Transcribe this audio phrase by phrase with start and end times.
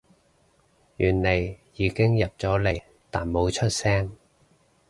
[0.97, 4.17] 原來已經入咗嚟但冇出聲